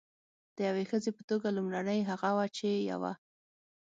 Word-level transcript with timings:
د 0.55 0.57
یوې 0.69 0.83
ښځې 0.91 1.11
په 1.17 1.23
توګه 1.29 1.47
لومړنۍ 1.57 1.99
هغه 2.09 2.29
وه 2.37 2.45
چې 2.57 2.69
یوه. 2.91 3.11